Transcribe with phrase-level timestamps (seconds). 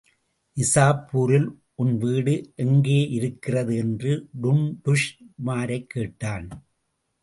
[0.57, 1.47] நிசாப்பூரில்
[1.75, 3.75] உன் வீடு எங்கேயிருக்கிறது?
[3.75, 5.09] என்று டுன்டுஷ்
[5.45, 6.47] உமாரைக் கேட்டான்.